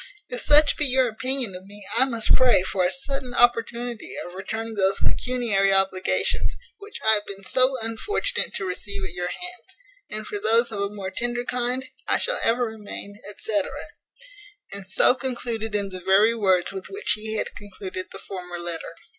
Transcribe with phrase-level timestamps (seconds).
[0.29, 4.33] If such be your opinion of me, I must pray for a sudden opportunity of
[4.33, 9.75] returning those pecuniary obligations, which I have been so unfortunate to receive at your hands;
[10.09, 13.61] and for those of a more tender kind, I shall ever remain, &c."
[14.73, 18.95] And so concluded in the very words with which he had concluded the former letter.